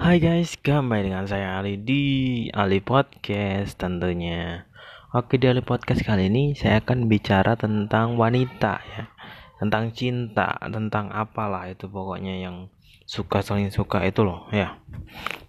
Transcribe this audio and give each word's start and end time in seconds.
Hai 0.00 0.16
guys, 0.16 0.56
kembali 0.56 1.12
dengan 1.12 1.28
saya 1.28 1.60
Ali 1.60 1.76
di 1.76 2.04
Ali 2.56 2.80
Podcast 2.80 3.76
tentunya. 3.76 4.64
Oke 5.12 5.36
di 5.36 5.44
Ali 5.44 5.60
Podcast 5.60 6.00
kali 6.08 6.32
ini 6.32 6.56
saya 6.56 6.80
akan 6.80 7.04
bicara 7.04 7.52
tentang 7.60 8.16
wanita 8.16 8.80
ya, 8.80 9.12
tentang 9.60 9.92
cinta, 9.92 10.56
tentang 10.72 11.12
apalah 11.12 11.68
itu 11.68 11.84
pokoknya 11.84 12.32
yang 12.40 12.72
suka 13.04 13.44
saling 13.44 13.68
suka 13.68 14.00
itu 14.08 14.24
loh 14.24 14.48
ya. 14.56 14.80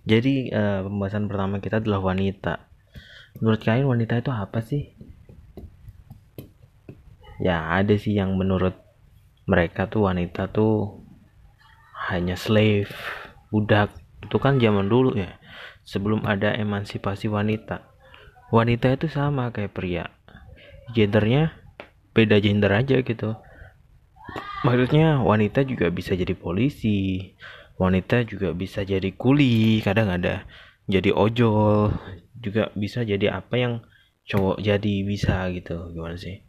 Jadi 0.04 0.52
uh, 0.52 0.84
pembahasan 0.84 1.32
pertama 1.32 1.64
kita 1.64 1.80
adalah 1.80 2.12
wanita. 2.12 2.68
Menurut 3.40 3.64
kalian 3.64 3.88
wanita 3.88 4.20
itu 4.20 4.36
apa 4.36 4.60
sih? 4.60 4.92
Ya 7.40 7.72
ada 7.72 7.96
sih 7.96 8.20
yang 8.20 8.36
menurut 8.36 8.76
mereka 9.48 9.88
tuh 9.88 10.12
wanita 10.12 10.52
tuh 10.52 11.08
hanya 12.12 12.36
slave, 12.36 12.92
budak 13.48 14.01
itu 14.22 14.38
kan 14.38 14.62
zaman 14.62 14.88
dulu 14.88 15.18
ya 15.18 15.38
sebelum 15.84 16.24
ada 16.30 16.54
emansipasi 16.54 17.28
wanita. 17.28 17.90
Wanita 18.54 18.94
itu 18.94 19.08
sama 19.08 19.50
kayak 19.50 19.74
pria. 19.74 20.06
Gendernya 20.92 21.56
beda 22.12 22.38
gender 22.44 22.72
aja 22.72 23.00
gitu. 23.02 23.36
Maksudnya 24.62 25.24
wanita 25.26 25.66
juga 25.66 25.90
bisa 25.90 26.14
jadi 26.14 26.36
polisi 26.38 27.34
wanita 27.82 28.22
juga 28.30 28.54
bisa 28.54 28.86
jadi 28.86 29.10
kuli 29.18 29.82
kadang 29.82 30.14
ada 30.14 30.46
jadi 30.86 31.10
ojol 31.10 31.90
juga 32.38 32.70
bisa 32.78 33.02
jadi 33.02 33.42
apa 33.42 33.58
yang 33.58 33.74
cowok 34.30 34.62
jadi 34.62 34.96
bisa 35.02 35.50
gitu 35.50 35.90
gimana 35.90 36.14
sih? 36.14 36.46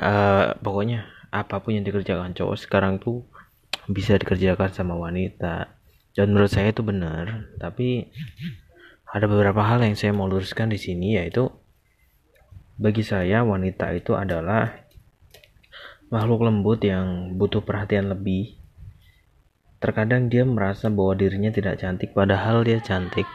Uh, 0.00 0.56
pokoknya 0.64 1.04
apa 1.28 1.60
pun 1.60 1.76
yang 1.76 1.84
dikerjakan 1.84 2.32
cowok 2.32 2.56
sekarang 2.56 2.96
tuh 2.96 3.28
bisa 3.92 4.16
dikerjakan 4.16 4.72
sama 4.72 4.96
wanita 4.96 5.73
dan 6.14 6.30
menurut 6.30 6.50
saya 6.50 6.70
itu 6.70 6.82
benar 6.86 7.50
tapi 7.58 8.08
ada 9.14 9.30
beberapa 9.30 9.62
hal 9.62 9.82
yang 9.82 9.94
saya 9.94 10.10
mau 10.10 10.26
luruskan 10.26 10.70
di 10.70 10.78
sini 10.78 11.18
yaitu 11.18 11.46
bagi 12.74 13.06
saya 13.06 13.46
wanita 13.46 13.94
itu 13.94 14.18
adalah 14.18 14.74
makhluk 16.10 16.42
lembut 16.42 16.82
yang 16.82 17.38
butuh 17.38 17.62
perhatian 17.62 18.10
lebih. 18.10 18.58
Terkadang 19.78 20.26
dia 20.26 20.42
merasa 20.42 20.90
bahwa 20.90 21.14
dirinya 21.14 21.54
tidak 21.54 21.78
cantik 21.78 22.10
padahal 22.10 22.66
dia 22.66 22.82
cantik. 22.82 23.28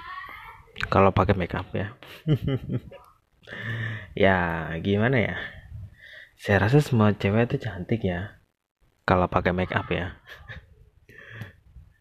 Kalau 0.91 1.16
pakai 1.16 1.36
makeup 1.36 1.67
ya. 1.71 1.95
Ya 4.14 4.69
gimana 4.86 5.17
ya? 5.17 5.36
Saya 6.38 6.69
rasa 6.69 6.86
semua 6.86 7.17
cewek 7.17 7.49
itu 7.49 7.66
cantik 7.66 8.05
ya 8.05 8.38
kalau 9.09 9.25
pakai 9.25 9.58
makeup 9.58 9.89
ya 9.89 10.21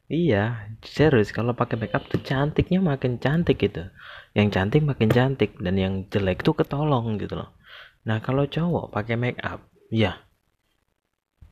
Iya, 0.09 0.73
serius 0.97 1.29
kalau 1.37 1.53
pakai 1.53 1.77
makeup 1.81 2.03
tuh 2.09 2.21
cantiknya 2.25 2.81
makin 2.81 3.21
cantik 3.25 3.57
gitu. 3.61 3.93
Yang 4.37 4.49
cantik 4.57 4.83
makin 4.91 5.11
cantik 5.13 5.51
dan 5.61 5.75
yang 5.77 5.95
jelek 6.13 6.41
tuh 6.47 6.57
ketolong 6.57 7.21
gitu 7.21 7.35
loh. 7.37 7.51
Nah, 8.09 8.19
kalau 8.25 8.45
cowok 8.49 8.89
pakai 8.95 9.17
makeup, 9.21 9.61
ya 9.93 10.13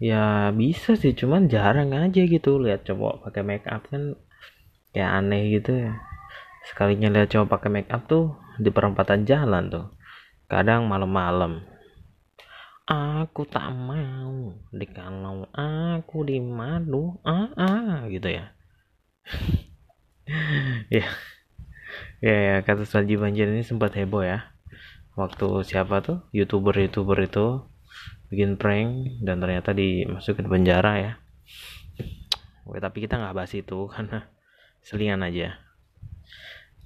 ya 0.00 0.52
bisa 0.60 0.92
sih, 1.02 1.12
cuman 1.20 1.48
jarang 1.52 1.90
aja 1.92 2.22
gitu 2.34 2.50
lihat 2.64 2.84
cowok 2.88 3.28
pakai 3.28 3.42
makeup 3.50 3.82
kan 3.92 4.02
kayak 4.92 5.10
aneh 5.20 5.42
gitu 5.56 5.72
ya. 5.84 5.92
Sekalinya 6.68 7.08
lihat 7.14 7.28
cowok 7.32 7.48
pakai 7.54 7.70
makeup 7.76 8.02
tuh 8.12 8.24
di 8.64 8.70
perempatan 8.76 9.28
jalan 9.30 9.64
tuh. 9.74 9.86
Kadang 10.52 10.88
malam-malam. 10.92 11.52
Aku 12.86 13.42
tak 13.50 13.74
mau 13.74 14.54
dikalau 14.70 15.50
aku 15.50 16.22
di 16.22 16.38
madu. 16.38 17.18
Ah, 17.26 17.50
ah 17.58 18.06
gitu 18.06 18.30
ya. 18.30 18.54
Ya. 20.94 21.06
Ya 22.22 22.36
ya 22.48 22.56
kata 22.62 22.86
salji 22.86 23.18
banjir 23.18 23.50
ini 23.50 23.66
sempat 23.66 23.90
heboh 23.98 24.22
ya. 24.22 24.54
Waktu 25.18 25.66
siapa 25.66 25.98
tuh? 26.06 26.22
Youtuber 26.30 26.78
youtuber 26.78 27.18
itu 27.26 27.66
bikin 28.30 28.54
prank 28.54 29.18
dan 29.26 29.42
ternyata 29.42 29.74
dimasukin 29.74 30.46
penjara 30.46 30.94
ya. 31.02 31.12
Oke, 32.66 32.78
tapi 32.78 33.02
kita 33.02 33.18
nggak 33.18 33.34
bahas 33.34 33.50
itu 33.54 33.86
karena 33.94 34.30
selingan 34.86 35.26
aja. 35.26 35.58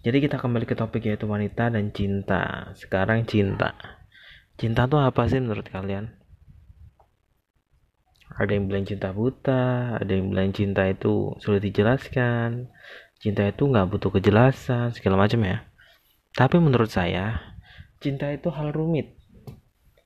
Jadi 0.00 0.24
kita 0.24 0.40
kembali 0.40 0.64
ke 0.64 0.72
topik 0.72 1.04
yaitu 1.04 1.28
wanita 1.28 1.68
dan 1.68 1.92
cinta. 1.92 2.72
Sekarang 2.72 3.28
cinta 3.28 3.99
cinta 4.60 4.84
tuh 4.84 5.00
apa 5.00 5.24
sih 5.24 5.40
menurut 5.40 5.64
kalian? 5.72 6.12
Ada 8.36 8.52
yang 8.52 8.68
bilang 8.68 8.84
cinta 8.84 9.08
buta 9.16 9.96
ada 9.96 10.12
yang 10.12 10.28
bilang 10.28 10.52
cinta 10.52 10.84
itu 10.84 11.32
sulit 11.40 11.64
dijelaskan 11.64 12.68
cinta 13.16 13.48
itu 13.48 13.64
nggak 13.64 13.88
butuh 13.88 14.12
kejelasan 14.12 14.92
segala 14.92 15.24
macam 15.24 15.40
ya. 15.48 15.64
Tapi 16.36 16.60
menurut 16.60 16.92
saya 16.92 17.56
cinta 18.04 18.28
itu 18.28 18.52
hal 18.52 18.76
rumit 18.76 19.16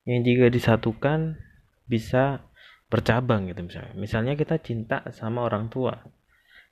yang 0.06 0.22
jika 0.22 0.46
disatukan 0.54 1.34
bisa 1.90 2.46
bercabang 2.86 3.50
gitu 3.50 3.66
misalnya. 3.66 3.94
Misalnya 3.98 4.38
kita 4.38 4.62
cinta 4.62 5.02
sama 5.10 5.42
orang 5.42 5.66
tua. 5.66 5.98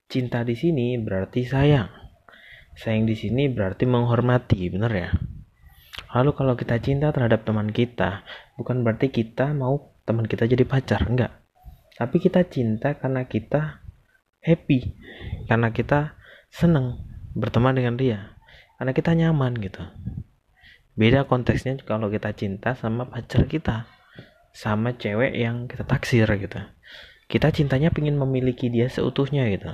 Cinta 0.06 0.46
di 0.46 0.54
sini 0.54 0.94
berarti 1.02 1.42
sayang. 1.42 1.90
Sayang 2.78 3.10
di 3.10 3.18
sini 3.18 3.50
berarti 3.50 3.90
menghormati 3.90 4.70
bener 4.70 4.92
ya 4.94 5.10
Lalu 6.12 6.30
kalau 6.36 6.54
kita 6.54 6.76
cinta 6.78 7.08
terhadap 7.08 7.48
teman 7.48 7.72
kita, 7.72 8.20
bukan 8.60 8.84
berarti 8.84 9.08
kita 9.08 9.56
mau 9.56 9.96
teman 10.04 10.28
kita 10.28 10.44
jadi 10.44 10.64
pacar, 10.68 11.08
enggak. 11.08 11.32
Tapi 11.96 12.20
kita 12.20 12.44
cinta 12.48 12.92
karena 13.00 13.24
kita 13.24 13.80
happy, 14.44 14.92
karena 15.48 15.72
kita 15.72 16.20
senang 16.52 17.00
berteman 17.32 17.72
dengan 17.72 17.96
dia, 17.96 18.36
karena 18.76 18.92
kita 18.92 19.16
nyaman 19.16 19.56
gitu. 19.56 19.80
Beda 20.92 21.24
konteksnya 21.24 21.80
kalau 21.80 22.12
kita 22.12 22.36
cinta 22.36 22.76
sama 22.76 23.08
pacar 23.08 23.48
kita, 23.48 23.88
sama 24.52 24.92
cewek 24.92 25.32
yang 25.32 25.64
kita 25.64 25.88
taksir 25.88 26.28
gitu. 26.36 26.60
Kita 27.24 27.48
cintanya 27.48 27.88
pengen 27.88 28.20
memiliki 28.20 28.68
dia 28.68 28.92
seutuhnya 28.92 29.48
gitu. 29.48 29.72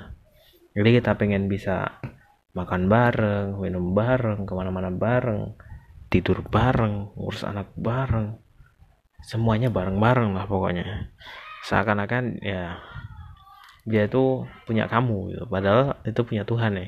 Jadi 0.78 1.02
kita 1.02 1.18
pengen 1.18 1.50
bisa 1.50 1.98
makan 2.54 2.86
bareng, 2.86 3.58
minum 3.58 3.90
bareng, 3.98 4.46
ke 4.46 4.52
mana-mana 4.54 4.94
bareng, 4.94 5.58
tidur 6.08 6.44
bareng 6.44 7.12
ngurus 7.16 7.44
anak 7.44 7.72
bareng. 7.76 8.40
Semuanya 9.24 9.68
bareng-bareng 9.68 10.32
lah 10.32 10.48
pokoknya. 10.48 11.12
Seakan-akan 11.66 12.40
ya 12.40 12.80
dia 13.88 14.04
itu 14.04 14.44
punya 14.68 14.88
kamu 14.88 15.32
gitu. 15.32 15.44
Padahal 15.48 15.96
itu 16.04 16.20
punya 16.24 16.44
Tuhan 16.44 16.76
ya. 16.76 16.86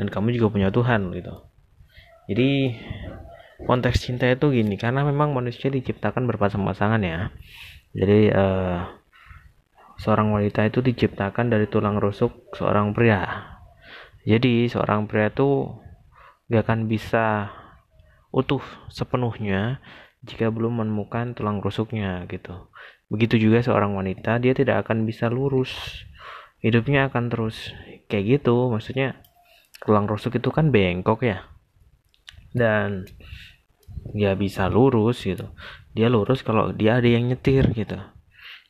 Dan 0.00 0.08
kamu 0.08 0.36
juga 0.36 0.48
punya 0.52 0.68
Tuhan 0.72 1.12
gitu. 1.12 1.34
Jadi 2.30 2.78
konteks 3.64 4.08
cinta 4.08 4.24
itu 4.24 4.48
gini 4.48 4.80
karena 4.80 5.04
memang 5.04 5.36
manusia 5.36 5.68
diciptakan 5.68 6.24
berpasang-pasangan 6.30 7.00
ya. 7.04 7.28
Jadi 7.92 8.30
uh, 8.32 8.86
seorang 10.00 10.32
wanita 10.32 10.64
itu 10.64 10.80
diciptakan 10.80 11.52
dari 11.52 11.68
tulang 11.68 12.00
rusuk 12.00 12.56
seorang 12.56 12.96
pria. 12.96 13.26
Jadi 14.24 14.68
seorang 14.68 15.04
pria 15.04 15.28
itu 15.28 15.68
gak 16.48 16.66
akan 16.66 16.88
bisa 16.88 17.52
utuh 18.30 18.62
sepenuhnya 18.90 19.82
jika 20.22 20.52
belum 20.52 20.84
menemukan 20.84 21.34
tulang 21.34 21.58
rusuknya 21.58 22.26
gitu. 22.30 22.70
Begitu 23.10 23.50
juga 23.50 23.64
seorang 23.64 23.96
wanita, 23.98 24.38
dia 24.38 24.54
tidak 24.54 24.86
akan 24.86 25.02
bisa 25.08 25.26
lurus. 25.26 25.72
Hidupnya 26.60 27.08
akan 27.08 27.32
terus 27.32 27.72
kayak 28.06 28.40
gitu, 28.40 28.70
maksudnya 28.70 29.18
tulang 29.82 30.06
rusuk 30.06 30.36
itu 30.38 30.52
kan 30.52 30.68
bengkok 30.68 31.24
ya. 31.24 31.48
Dan 32.52 33.08
dia 34.12 34.36
bisa 34.36 34.68
lurus 34.70 35.24
gitu. 35.24 35.50
Dia 35.96 36.06
lurus 36.06 36.46
kalau 36.46 36.70
dia 36.70 37.00
ada 37.00 37.08
yang 37.08 37.26
nyetir 37.26 37.66
gitu. 37.74 37.98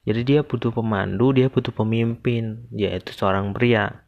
Jadi 0.09 0.21
dia 0.25 0.41
butuh 0.41 0.73
pemandu, 0.73 1.37
dia 1.37 1.53
butuh 1.53 1.77
pemimpin, 1.77 2.65
yaitu 2.73 3.13
seorang 3.13 3.53
pria 3.53 4.07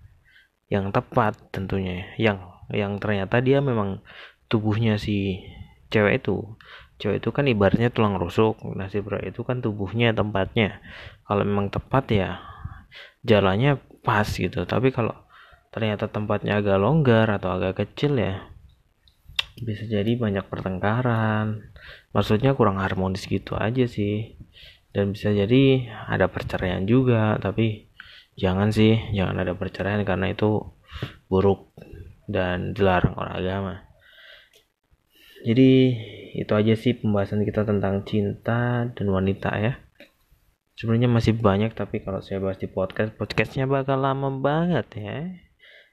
yang 0.72 0.88
tepat 0.88 1.36
tentunya, 1.52 2.16
yang 2.16 2.40
yang 2.72 2.96
ternyata 2.96 3.44
dia 3.44 3.60
memang 3.60 4.00
tubuhnya 4.52 5.00
si 5.00 5.40
cewek 5.88 6.20
itu. 6.20 6.44
Cewek 7.00 7.24
itu 7.24 7.28
kan 7.32 7.48
ibaratnya 7.48 7.88
tulang 7.88 8.20
rusuk 8.20 8.60
nah 8.76 8.92
si 8.92 9.00
pria 9.00 9.24
itu 9.24 9.40
kan 9.48 9.64
tubuhnya 9.64 10.12
tempatnya. 10.12 10.84
Kalau 11.24 11.42
memang 11.48 11.72
tepat 11.72 12.04
ya 12.12 12.30
jalannya 13.24 13.80
pas 14.04 14.28
gitu. 14.28 14.68
Tapi 14.68 14.92
kalau 14.92 15.16
ternyata 15.72 16.12
tempatnya 16.12 16.60
agak 16.60 16.76
longgar 16.76 17.32
atau 17.32 17.56
agak 17.56 17.80
kecil 17.80 18.20
ya 18.20 18.44
bisa 19.56 19.88
jadi 19.88 20.12
banyak 20.20 20.44
pertengkaran. 20.52 21.72
Maksudnya 22.12 22.52
kurang 22.52 22.76
harmonis 22.76 23.24
gitu 23.24 23.56
aja 23.56 23.88
sih. 23.88 24.36
Dan 24.92 25.16
bisa 25.16 25.32
jadi 25.32 25.88
ada 26.04 26.28
perceraian 26.28 26.84
juga 26.84 27.40
tapi 27.40 27.88
jangan 28.36 28.68
sih 28.72 28.96
jangan 29.16 29.40
ada 29.40 29.52
perceraian 29.56 30.04
karena 30.04 30.32
itu 30.32 30.60
buruk 31.28 31.72
dan 32.28 32.72
dilarang 32.76 33.16
oleh 33.16 33.32
agama 33.40 33.74
jadi 35.42 35.70
itu 36.32 36.52
aja 36.54 36.74
sih 36.78 36.96
pembahasan 36.96 37.44
kita 37.44 37.66
tentang 37.68 38.06
cinta 38.08 38.88
dan 38.88 39.06
wanita 39.10 39.50
ya. 39.58 39.72
Sebenarnya 40.78 41.12
masih 41.12 41.36
banyak 41.36 41.76
tapi 41.76 42.00
kalau 42.00 42.24
saya 42.24 42.40
bahas 42.40 42.56
di 42.56 42.66
podcast 42.70 43.12
podcastnya 43.20 43.68
bakal 43.68 44.00
lama 44.00 44.32
banget 44.32 44.86
ya. 44.96 45.18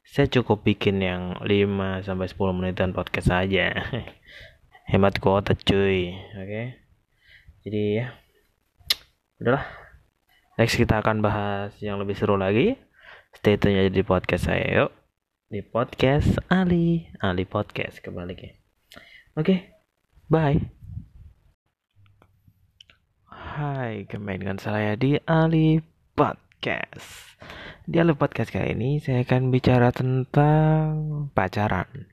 Saya 0.10 0.25
cukup 0.31 0.66
bikin 0.66 1.04
yang 1.04 1.38
5 1.44 2.07
sampai 2.07 2.25
10 2.31 2.57
menitan 2.57 2.96
podcast 2.96 3.30
aja. 3.30 3.75
Hemat 4.90 5.22
kuota 5.22 5.54
cuy. 5.54 6.18
Oke? 6.34 6.46
Okay? 6.46 6.66
jadi 7.68 7.81
ya. 7.94 8.07
Udahlah. 9.38 9.66
Next 10.57 10.75
kita 10.75 11.00
akan 11.00 11.22
bahas 11.22 11.72
yang 11.84 12.01
lebih 12.01 12.18
seru 12.18 12.40
lagi. 12.40 12.75
Stay 13.38 13.62
tune 13.62 13.78
aja 13.78 13.92
di 13.94 14.01
podcast 14.01 14.50
saya 14.50 14.66
yuk. 14.88 14.92
Di 15.48 15.62
podcast 15.62 16.42
Ali. 16.50 17.06
Ali 17.22 17.46
podcast 17.46 18.01
kembali 18.01 18.34
oke 19.37 19.45
okay, 19.45 19.59
bye 20.31 20.57
Hai, 23.59 24.07
kembali 24.07 24.39
dengan 24.39 24.55
saya 24.55 24.95
di 24.95 25.19
Ali 25.27 25.83
Podcast. 26.15 27.35
Di 27.83 27.99
Ali 27.99 28.15
Podcast 28.15 28.55
kali 28.55 28.71
ini 28.71 29.03
saya 29.03 29.27
akan 29.27 29.51
bicara 29.51 29.91
tentang 29.91 31.27
pacaran. 31.35 32.07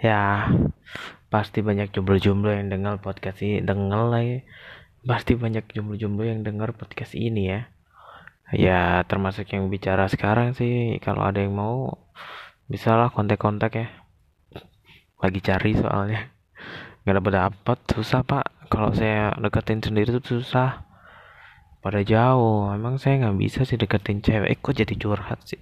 Ya, 0.00 0.48
pasti 1.28 1.60
banyak 1.60 1.92
jomblo-jomblo 1.92 2.48
yang 2.48 2.72
dengar 2.72 2.96
podcast 3.04 3.44
ini, 3.44 3.60
dengar 3.60 4.08
lah 4.08 4.24
ya. 4.24 4.40
Pasti 5.04 5.36
banyak 5.36 5.68
jomblo-jomblo 5.68 6.24
yang 6.24 6.40
dengar 6.40 6.72
podcast 6.72 7.12
ini 7.12 7.52
ya. 7.52 7.68
Ya, 8.56 9.04
termasuk 9.04 9.52
yang 9.52 9.68
bicara 9.68 10.08
sekarang 10.08 10.56
sih, 10.56 10.96
kalau 11.04 11.28
ada 11.28 11.44
yang 11.44 11.52
mau, 11.52 12.08
bisalah 12.72 13.12
kontak-kontak 13.12 13.72
ya. 13.76 13.88
Lagi 15.20 15.40
cari 15.42 15.72
soalnya. 15.76 16.30
Gak 17.04 17.14
dapat 17.20 17.32
dapat, 17.36 17.78
susah 17.92 18.22
pak. 18.24 18.46
Kalau 18.72 18.90
saya 18.96 19.36
deketin 19.38 19.84
sendiri 19.84 20.14
tuh 20.18 20.40
susah. 20.40 20.88
Pada 21.84 22.00
jauh. 22.00 22.72
Emang 22.72 22.96
saya 22.96 23.20
nggak 23.20 23.36
bisa 23.36 23.60
sih 23.68 23.76
deketin 23.76 24.24
cewek. 24.24 24.48
Eh, 24.48 24.58
kok 24.58 24.72
jadi 24.72 24.94
curhat 24.96 25.44
sih? 25.44 25.60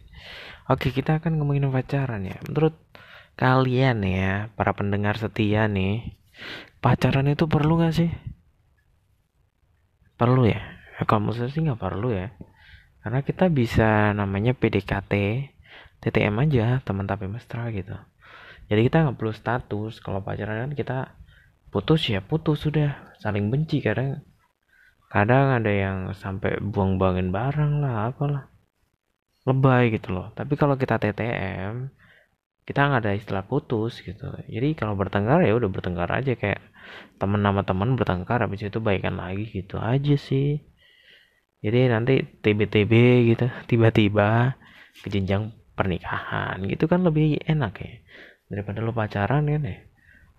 Oke 0.70 0.94
kita 0.94 1.18
akan 1.18 1.42
ngomongin 1.42 1.66
pacaran 1.74 2.22
ya. 2.22 2.38
Menurut 2.46 2.78
kalian 3.34 4.04
ya 4.06 4.52
para 4.54 4.76
pendengar 4.76 5.16
setia 5.16 5.64
nih 5.66 6.14
pacaran 6.78 7.26
itu 7.26 7.50
perlu 7.50 7.82
nggak 7.82 7.94
sih? 7.94 8.10
Perlu 10.14 10.46
ya, 10.46 10.62
kalau 11.10 11.34
sih 11.34 11.60
nggak 11.66 11.80
perlu 11.82 12.14
ya. 12.14 12.30
Karena 13.02 13.26
kita 13.26 13.50
bisa 13.50 14.14
namanya 14.14 14.54
PDKT 14.54 15.12
TTM 16.02 16.34
aja 16.46 16.78
teman 16.86 17.06
tapi 17.10 17.26
mesra 17.26 17.66
gitu 17.74 17.94
jadi 18.72 18.88
kita 18.88 18.96
nggak 19.04 19.16
perlu 19.20 19.36
status. 19.36 20.00
Kalau 20.00 20.24
pacaran 20.24 20.64
kan 20.64 20.72
kita 20.72 20.98
putus 21.68 22.08
ya 22.08 22.24
putus 22.24 22.64
sudah. 22.64 23.12
Saling 23.20 23.52
benci 23.52 23.84
kadang. 23.84 24.24
Kadang 25.12 25.60
ada 25.60 25.68
yang 25.68 26.16
sampai 26.16 26.56
buang-buangin 26.56 27.28
barang 27.28 27.84
lah 27.84 28.08
apalah. 28.08 28.48
Lebay 29.44 29.92
gitu 29.92 30.16
loh. 30.16 30.32
Tapi 30.32 30.56
kalau 30.56 30.80
kita 30.80 30.96
TTM 30.96 31.92
kita 32.64 32.80
nggak 32.88 33.02
ada 33.04 33.12
istilah 33.12 33.44
putus 33.44 34.00
gitu. 34.00 34.32
Jadi 34.48 34.72
kalau 34.72 34.96
bertengkar 34.96 35.44
ya 35.44 35.52
udah 35.52 35.68
bertengkar 35.68 36.08
aja. 36.08 36.32
Kayak 36.32 36.64
temen 37.20 37.44
nama 37.44 37.60
temen 37.68 37.92
bertengkar 37.92 38.40
habis 38.40 38.64
itu 38.64 38.80
baikan 38.80 39.20
lagi 39.20 39.52
gitu 39.52 39.76
aja 39.76 40.16
sih. 40.16 40.64
Jadi 41.60 41.92
nanti 41.92 42.24
TB-TB 42.24 42.92
gitu 43.36 43.46
tiba-tiba 43.68 44.56
ke 45.04 45.12
jenjang 45.12 45.52
pernikahan 45.76 46.56
gitu 46.72 46.88
kan 46.88 47.04
lebih 47.04 47.36
enak 47.44 47.74
ya 47.80 47.92
daripada 48.52 48.84
lo 48.84 48.92
pacaran 48.92 49.48
kan 49.48 49.64
ya 49.64 49.76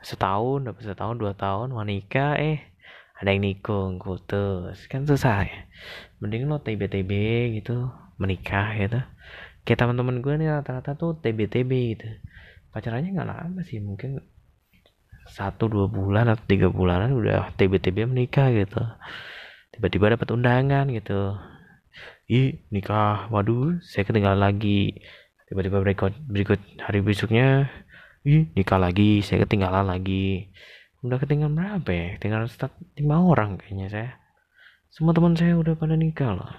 setahun 0.04 0.68
dapat 0.68 0.84
setahun 0.84 1.16
dua 1.18 1.34
tahun 1.34 1.74
mau 1.74 1.88
nikah 1.88 2.38
eh. 2.38 2.60
Ada 3.14 3.40
yang 3.40 3.46
nikung 3.48 4.04
putus 4.04 4.92
kan 4.92 5.08
susah 5.08 5.48
ya. 5.48 5.60
Mending 6.20 6.52
lo 6.52 6.60
TB-TB 6.60 7.12
gitu 7.56 7.88
menikah 8.20 8.76
gitu. 8.76 9.00
Kayak 9.64 9.80
teman-teman 9.80 10.20
gue 10.20 10.34
nih 10.44 10.50
rata-rata 10.60 11.00
tuh 11.00 11.16
TB-TB 11.24 11.72
gitu. 11.96 12.08
Pacarannya 12.76 13.16
nggak 13.16 13.30
lama 13.32 13.62
sih 13.64 13.80
mungkin 13.80 14.20
satu 15.24 15.72
dua 15.72 15.88
bulan 15.88 16.28
atau 16.28 16.44
tiga 16.44 16.68
bulanan 16.68 17.16
udah 17.16 17.56
TB-TB 17.56 18.12
menikah 18.12 18.52
gitu. 18.52 18.84
Tiba-tiba 19.72 20.20
dapat 20.20 20.28
undangan 20.36 20.92
gitu. 20.92 21.40
Ih 22.28 22.60
nikah. 22.76 23.32
Waduh 23.32 23.80
saya 23.88 24.04
ketinggalan 24.04 24.44
lagi. 24.44 25.00
Tiba-tiba 25.48 25.80
berikut 25.80 26.12
berikut 26.28 26.60
hari 26.82 27.00
besoknya 27.00 27.72
ih 28.24 28.48
nikah 28.56 28.80
lagi 28.80 29.20
saya 29.20 29.44
ketinggalan 29.44 29.88
lagi. 29.88 30.48
Udah 31.04 31.20
ketinggalan 31.20 31.56
berapa 31.56 31.90
ya? 31.92 32.08
Tinggal 32.20 32.48
start 32.48 32.72
lima 32.96 33.20
orang 33.20 33.60
kayaknya 33.60 33.88
saya. 33.92 34.12
Semua 34.88 35.12
teman 35.12 35.36
saya 35.36 35.60
udah 35.60 35.76
pada 35.76 36.00
nikah 36.00 36.32
loh. 36.32 36.52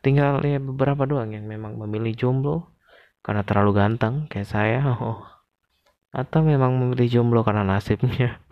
Tinggal 0.00 0.40
ya 0.46 0.62
beberapa 0.62 1.04
doang 1.04 1.34
yang 1.34 1.44
memang 1.50 1.76
memilih 1.76 2.14
jomblo 2.14 2.72
karena 3.26 3.42
terlalu 3.42 3.72
ganteng 3.74 4.30
kayak 4.30 4.48
saya. 4.48 4.80
Oh. 4.86 5.20
atau 6.10 6.42
memang 6.42 6.74
memilih 6.74 7.20
jomblo 7.20 7.42
karena 7.42 7.66
nasibnya. 7.66 8.38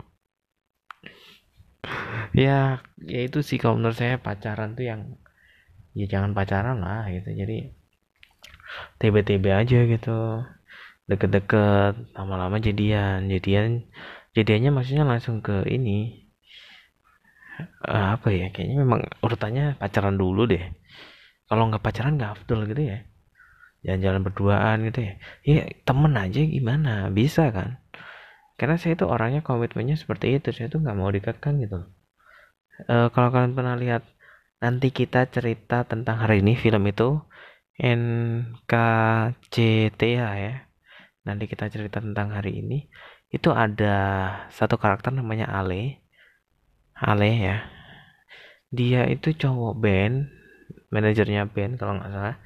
Ya 2.29 2.85
ya 3.09 3.25
itu 3.25 3.41
sih 3.41 3.57
kalau 3.57 3.81
menurut 3.81 3.97
saya 3.97 4.21
pacaran 4.21 4.77
tuh 4.77 4.85
yang 4.85 5.17
ya 5.97 6.05
jangan 6.05 6.37
pacaran 6.37 6.77
lah 6.77 7.09
gitu. 7.09 7.33
Jadi 7.33 7.73
TB-TB 9.01 9.45
aja 9.49 9.79
gitu 9.89 10.45
deket-deket 11.09 12.13
lama-lama 12.13 12.61
jadian. 12.61 13.25
Jadian 13.27 13.89
jadiannya 14.37 14.71
maksudnya 14.71 15.03
langsung 15.09 15.41
ke 15.41 15.65
ini. 15.65 16.29
Uh, 17.83 18.15
apa 18.15 18.31
ya 18.31 18.55
kayaknya 18.55 18.77
memang 18.87 19.03
urutannya 19.19 19.75
pacaran 19.81 20.15
dulu 20.15 20.47
deh. 20.47 20.63
Kalau 21.49 21.67
nggak 21.67 21.83
pacaran 21.83 22.15
nggak 22.15 22.31
afdol 22.39 22.69
gitu 22.69 22.81
ya. 22.93 23.03
Jalan-jalan 23.83 24.21
berduaan 24.23 24.77
gitu 24.87 24.99
ya. 25.03 25.13
Ya 25.43 25.67
temen 25.83 26.13
aja 26.15 26.39
gimana? 26.45 27.09
Bisa 27.11 27.51
kan? 27.51 27.81
Karena 28.55 28.75
saya 28.79 28.95
itu 28.95 29.09
orangnya 29.09 29.41
komitmennya 29.43 29.97
seperti 29.99 30.39
itu. 30.39 30.53
Saya 30.55 30.69
tuh 30.71 30.79
nggak 30.85 30.95
mau 30.95 31.09
dikekang 31.11 31.59
gitu. 31.59 31.89
Uh, 32.87 33.11
kalau 33.11 33.27
kalian 33.33 33.57
pernah 33.57 33.75
lihat 33.75 34.07
nanti 34.63 34.91
kita 34.91 35.27
cerita 35.27 35.83
tentang 35.83 36.15
hari 36.19 36.39
ini 36.43 36.55
film 36.55 36.83
itu 36.87 37.19
NKCTH 37.79 38.83
ya 40.19 40.68
nanti 41.23 41.45
kita 41.47 41.67
cerita 41.71 41.99
tentang 42.03 42.35
hari 42.35 42.61
ini. 42.61 42.87
Itu 43.29 43.53
ada 43.53 43.95
satu 44.49 44.79
karakter 44.79 45.13
namanya 45.13 45.49
Ale. 45.49 46.03
Ale 46.95 47.29
ya. 47.35 47.57
Dia 48.69 49.09
itu 49.09 49.33
cowok 49.33 49.73
band 49.79 50.29
manajernya 50.89 51.49
band 51.49 51.77
kalau 51.77 51.97
nggak 51.97 52.11
salah. 52.11 52.37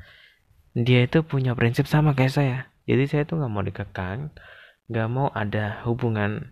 Dia 0.73 1.05
itu 1.05 1.23
punya 1.23 1.53
prinsip 1.53 1.85
sama 1.87 2.15
kayak 2.15 2.33
saya. 2.33 2.57
Jadi 2.83 3.03
saya 3.07 3.23
tuh 3.23 3.39
nggak 3.39 3.51
mau 3.51 3.63
dikekang 3.63 4.31
nggak 4.91 5.09
mau 5.09 5.31
ada 5.31 5.79
hubungan 5.87 6.51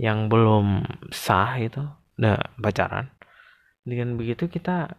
yang 0.00 0.28
belum 0.32 0.84
sah 1.12 1.56
itu 1.60 1.84
nah 2.16 2.40
pacaran. 2.60 3.12
Dengan 3.84 4.16
begitu 4.16 4.48
kita 4.48 4.96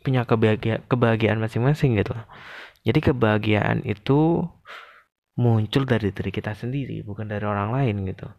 punya 0.00 0.24
kebahagiaan 0.24 0.82
kebahagiaan 0.88 1.40
masing-masing 1.40 2.00
gitu. 2.00 2.16
Jadi 2.84 3.00
kebahagiaan 3.12 3.84
itu 3.84 4.44
muncul 5.34 5.82
dari 5.82 6.14
diri 6.14 6.30
kita 6.30 6.54
sendiri 6.54 7.02
bukan 7.02 7.26
dari 7.26 7.42
orang 7.42 7.74
lain 7.74 8.06
gitu. 8.06 8.30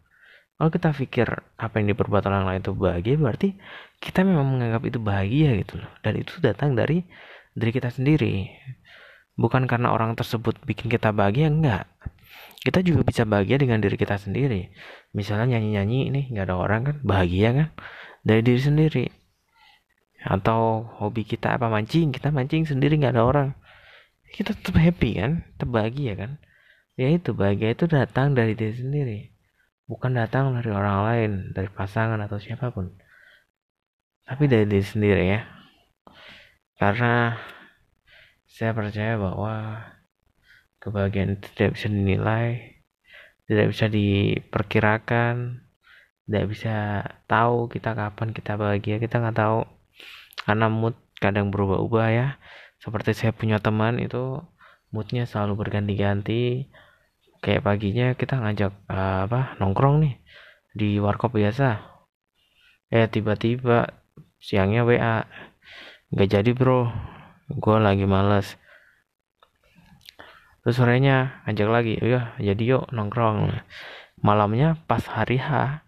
Kalau 0.56 0.72
kita 0.72 0.96
pikir 0.96 1.28
apa 1.60 1.84
yang 1.84 1.92
diperbuat 1.92 2.24
orang 2.32 2.48
lain 2.48 2.60
itu 2.64 2.72
bahagia 2.72 3.20
berarti 3.20 3.60
kita 4.00 4.24
memang 4.24 4.56
menganggap 4.56 4.88
itu 4.88 5.00
bahagia 5.04 5.52
gitu 5.60 5.84
loh. 5.84 5.92
Dan 6.00 6.24
itu 6.24 6.40
datang 6.40 6.80
dari 6.80 7.04
diri 7.52 7.72
kita 7.76 7.92
sendiri. 7.92 8.48
Bukan 9.36 9.68
karena 9.68 9.92
orang 9.92 10.16
tersebut 10.16 10.64
bikin 10.64 10.88
kita 10.88 11.12
bahagia 11.12 11.52
enggak. 11.52 11.92
Kita 12.64 12.80
juga 12.80 13.04
bisa 13.04 13.28
bahagia 13.28 13.60
dengan 13.60 13.84
diri 13.84 14.00
kita 14.00 14.16
sendiri. 14.16 14.72
Misalnya 15.12 15.60
nyanyi-nyanyi 15.60 16.00
ini 16.08 16.22
nggak 16.32 16.48
ada 16.48 16.56
orang 16.56 16.82
kan 16.88 16.96
bahagia 17.04 17.52
kan 17.52 17.68
dari 18.24 18.40
diri 18.40 18.62
sendiri. 18.64 19.06
Atau 20.24 20.88
hobi 21.04 21.28
kita 21.28 21.60
apa 21.60 21.68
mancing 21.68 22.16
kita 22.16 22.32
mancing 22.32 22.64
sendiri 22.64 22.96
nggak 22.96 23.12
ada 23.20 23.28
orang. 23.28 23.50
Kita 24.32 24.56
tetap 24.56 24.80
happy 24.80 25.20
kan 25.20 25.44
tetap 25.60 25.68
bahagia 25.68 26.16
kan 26.16 26.40
ya 26.96 27.08
itu 27.12 27.36
bahagia 27.36 27.76
itu 27.76 27.86
datang 27.88 28.36
dari 28.36 28.56
diri 28.56 28.76
sendiri. 28.76 29.20
Bukan 29.86 30.18
datang 30.18 30.56
dari 30.58 30.72
orang 30.74 30.98
lain 31.06 31.32
dari 31.54 31.70
pasangan 31.70 32.18
atau 32.24 32.40
siapa 32.42 32.72
pun. 32.74 32.96
Tapi 34.26 34.44
dari 34.50 34.66
diri 34.66 34.86
sendiri 34.86 35.24
ya. 35.30 35.42
Karena 36.76 37.38
saya 38.50 38.72
percaya 38.72 39.20
bahwa 39.20 39.84
kebahagiaan 40.80 41.38
itu 41.38 41.48
tidak 41.56 41.76
bisa 41.76 41.88
dinilai 41.92 42.76
tidak 43.46 43.68
bisa 43.74 43.86
diperkirakan 43.86 45.62
tidak 46.26 46.46
bisa 46.50 46.76
tahu 47.30 47.70
kita 47.70 47.94
kapan 47.94 48.34
kita 48.34 48.58
bahagia 48.58 48.98
kita 48.98 49.22
nggak 49.22 49.38
tahu. 49.38 49.62
Karena 50.42 50.66
mood 50.74 50.98
kadang 51.22 51.54
berubah-ubah 51.54 52.08
ya. 52.10 52.28
Seperti 52.82 53.14
saya 53.14 53.32
punya 53.32 53.62
teman 53.62 54.02
itu 54.02 54.42
moodnya 54.90 55.30
selalu 55.30 55.66
berganti-ganti 55.66 56.66
kayak 57.46 57.62
paginya 57.62 58.18
kita 58.18 58.42
ngajak 58.42 58.74
uh, 58.90 59.30
apa 59.30 59.54
nongkrong 59.62 60.02
nih 60.02 60.18
di 60.74 60.98
warkop 60.98 61.38
biasa. 61.38 61.78
Eh 62.90 63.06
tiba-tiba 63.06 63.94
siangnya 64.42 64.82
WA 64.82 65.30
nggak 66.10 66.30
jadi 66.34 66.52
bro. 66.58 66.90
Gue 67.46 67.78
lagi 67.78 68.10
males. 68.10 68.58
Terus 70.66 70.82
sorenya 70.82 71.46
ngajak 71.46 71.70
lagi. 71.70 71.94
Ya 72.02 72.34
jadi 72.42 72.64
yuk 72.66 72.90
nongkrong. 72.90 73.54
Malamnya 74.26 74.82
pas 74.90 75.06
hari 75.06 75.38
H 75.38 75.86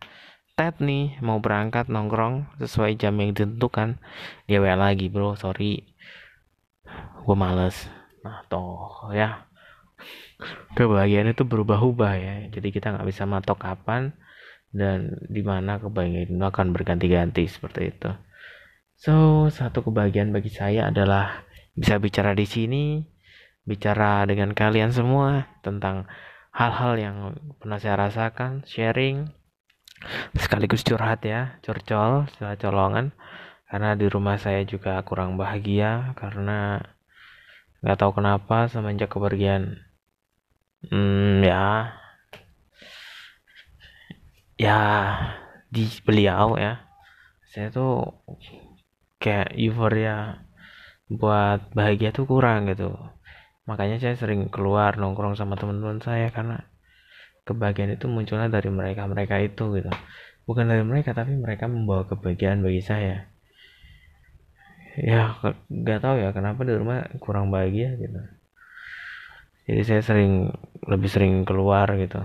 Ted 0.53 0.77
nih 0.77 1.17
mau 1.25 1.41
berangkat 1.41 1.89
nongkrong 1.89 2.53
sesuai 2.61 3.01
jam 3.01 3.17
yang 3.17 3.33
ditentukan. 3.33 3.97
Dia 4.45 4.61
WA 4.61 4.77
lagi 4.77 5.09
bro. 5.09 5.33
Sorry. 5.33 5.81
Gue 7.25 7.33
males. 7.33 7.89
Nah 8.21 8.45
toh 8.45 9.09
ya 9.09 9.47
kebahagiaan 10.77 11.34
itu 11.34 11.44
berubah-ubah 11.44 12.13
ya. 12.17 12.36
Jadi 12.53 12.70
kita 12.70 12.94
nggak 12.94 13.08
bisa 13.10 13.25
matok 13.25 13.58
kapan 13.62 14.13
dan 14.70 15.17
di 15.25 15.41
mana 15.41 15.82
kebahagiaan 15.82 16.38
itu 16.38 16.46
akan 16.46 16.67
berganti-ganti 16.75 17.50
seperti 17.50 17.94
itu. 17.94 18.12
So 18.98 19.48
satu 19.53 19.86
kebahagiaan 19.86 20.34
bagi 20.34 20.50
saya 20.50 20.89
adalah 20.89 21.46
bisa 21.77 22.01
bicara 22.01 22.34
di 22.34 22.50
sini 22.50 23.06
bicara 23.67 24.24
dengan 24.25 24.56
kalian 24.56 24.96
semua 24.96 25.46
tentang 25.62 26.08
hal-hal 26.56 26.98
yang 26.98 27.17
pernah 27.60 27.77
saya 27.77 28.00
rasakan 28.00 28.63
sharing 28.65 29.29
sekaligus 30.34 30.82
curhat 30.88 31.22
ya 31.25 31.62
curcol 31.65 32.29
setelah 32.34 32.58
colongan. 32.58 33.13
Karena 33.67 34.00
di 34.00 34.08
rumah 34.08 34.39
saya 34.39 34.63
juga 34.63 34.96
kurang 35.03 35.36
bahagia 35.36 36.15
karena 36.15 36.79
nggak 37.84 38.00
tahu 38.00 38.24
kenapa 38.24 38.72
semenjak 38.72 39.12
kepergian 39.12 39.87
hmm, 40.86 41.41
ya. 41.41 41.93
Ya 44.57 44.79
di 45.74 45.86
beliau 46.05 46.57
ya. 46.57 46.81
Saya 47.50 47.74
tuh 47.74 48.22
kayak 49.22 49.53
euforia 49.57 50.46
buat 51.10 51.74
bahagia 51.74 52.13
tuh 52.13 52.25
kurang 52.29 52.69
gitu. 52.69 52.93
Makanya 53.69 53.98
saya 54.01 54.15
sering 54.17 54.50
keluar 54.53 54.96
nongkrong 55.01 55.36
sama 55.39 55.57
teman-teman 55.60 56.00
saya 56.01 56.29
karena 56.31 56.67
kebahagiaan 57.48 57.96
itu 57.96 58.05
munculnya 58.12 58.51
dari 58.51 58.69
mereka 58.69 59.07
mereka 59.07 59.39
itu 59.41 59.65
gitu. 59.77 59.91
Bukan 60.48 60.65
dari 60.67 60.84
mereka 60.84 61.12
tapi 61.12 61.36
mereka 61.36 61.67
membawa 61.67 62.07
kebahagiaan 62.07 62.63
bagi 62.63 62.81
saya. 62.81 63.29
Ya 64.98 65.38
nggak 65.69 66.00
tahu 66.01 66.15
ya 66.17 66.29
kenapa 66.34 66.65
di 66.65 66.74
rumah 66.74 67.05
kurang 67.22 67.53
bahagia 67.53 67.93
gitu 68.01 68.17
jadi 69.67 69.81
saya 69.83 70.01
sering 70.01 70.55
lebih 70.88 71.12
sering 71.12 71.43
keluar 71.43 71.91
gitu. 72.00 72.24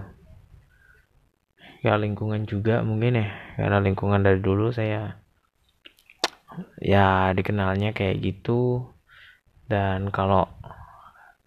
Ya 1.83 1.99
lingkungan 1.99 2.47
juga 2.47 2.87
mungkin 2.87 3.19
ya. 3.19 3.29
Karena 3.59 3.83
lingkungan 3.83 4.23
dari 4.23 4.39
dulu 4.39 4.71
saya 4.71 5.19
ya 6.79 7.35
dikenalnya 7.35 7.99
kayak 7.99 8.23
gitu. 8.23 8.87
Dan 9.67 10.15
kalau 10.15 10.47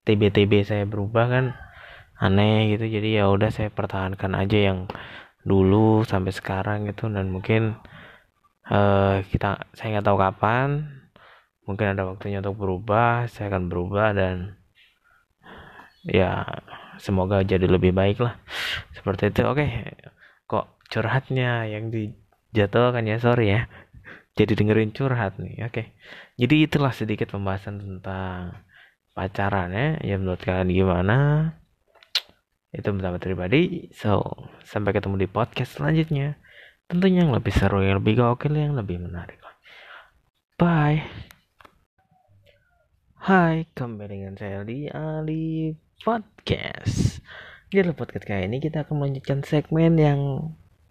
TB-TB 0.04 0.68
saya 0.68 0.84
berubah 0.84 1.32
kan 1.32 1.46
aneh 2.20 2.76
gitu. 2.76 2.92
Jadi 2.92 3.16
ya 3.16 3.32
udah 3.32 3.48
saya 3.48 3.72
pertahankan 3.72 4.36
aja 4.36 4.76
yang 4.76 4.92
dulu 5.48 6.04
sampai 6.04 6.36
sekarang 6.36 6.92
gitu. 6.92 7.08
Dan 7.08 7.32
mungkin 7.32 7.80
uh, 8.68 9.24
kita 9.32 9.64
saya 9.72 9.96
nggak 9.96 10.08
tahu 10.12 10.20
kapan. 10.20 10.92
Mungkin 11.64 11.96
ada 11.96 12.04
waktunya 12.04 12.44
untuk 12.44 12.60
berubah 12.60 13.32
saya 13.32 13.48
akan 13.48 13.72
berubah 13.72 14.12
dan 14.12 14.60
ya 16.06 16.46
semoga 17.02 17.42
jadi 17.42 17.66
lebih 17.66 17.92
baik 17.92 18.22
lah. 18.22 18.38
Seperti 18.96 19.34
itu. 19.34 19.42
Oke 19.46 19.66
kok 20.46 20.78
curhatnya 20.90 21.66
yang 21.66 21.90
dijatuhkan 21.90 23.04
ya? 23.10 23.18
Sorry 23.18 23.46
ya. 23.52 23.62
Jadi 24.36 24.52
dengerin 24.54 24.92
curhat 24.94 25.40
nih. 25.42 25.66
Oke. 25.66 25.96
Jadi 26.36 26.68
itulah 26.68 26.92
sedikit 26.92 27.32
pembahasan 27.32 27.80
tentang 27.80 28.62
pacaran 29.16 29.72
ya. 29.72 29.88
Ya 30.04 30.16
menurut 30.20 30.44
kalian 30.44 30.70
gimana? 30.70 31.18
Itu 32.76 32.92
pendapat 32.92 33.24
pribadi. 33.24 33.90
So 33.96 34.22
sampai 34.68 34.92
ketemu 34.94 35.26
di 35.26 35.28
podcast 35.32 35.80
selanjutnya. 35.80 36.36
Tentunya 36.86 37.26
yang 37.26 37.34
lebih 37.34 37.50
seru 37.50 37.82
yang 37.82 37.98
lebih 38.04 38.22
gokil 38.22 38.54
yang 38.54 38.78
lebih 38.78 39.02
menarik. 39.02 39.42
Bye. 40.56 41.04
Hai, 43.26 43.66
kembali 43.74 44.08
dengan 44.22 44.38
saya 44.38 44.62
di 44.62 44.86
Ali 44.86 45.74
Podcast. 46.04 47.24
Di 47.72 47.80
dalam 47.80 47.96
podcast 47.96 48.28
kali 48.28 48.52
ini 48.52 48.60
kita 48.60 48.84
akan 48.84 49.00
melanjutkan 49.00 49.48
segmen 49.48 49.96
yang 49.96 50.20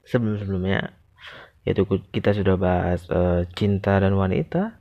sebelum-sebelumnya 0.08 0.96
yaitu 1.68 1.84
kita 2.08 2.32
sudah 2.32 2.56
bahas 2.56 3.04
uh, 3.12 3.44
cinta 3.52 4.00
dan 4.00 4.16
wanita, 4.16 4.80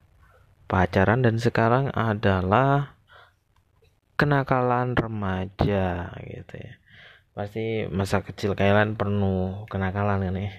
pacaran 0.71 1.27
dan 1.27 1.35
sekarang 1.35 1.91
adalah 1.91 2.95
kenakalan 4.15 4.95
remaja 4.95 6.15
gitu 6.23 6.55
ya. 6.55 6.73
Pasti 7.35 7.91
masa 7.91 8.23
kecil 8.23 8.55
kalian 8.55 8.95
penuh 8.95 9.67
kenakalan 9.67 10.23
kan 10.23 10.39
ya. 10.39 10.51